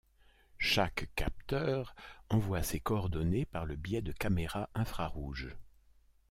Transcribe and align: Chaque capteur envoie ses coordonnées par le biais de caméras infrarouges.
Chaque 0.57 1.11
capteur 1.15 1.93
envoie 2.31 2.63
ses 2.63 2.79
coordonnées 2.79 3.45
par 3.45 3.67
le 3.67 3.75
biais 3.75 4.01
de 4.01 4.11
caméras 4.11 4.67
infrarouges. 4.73 5.55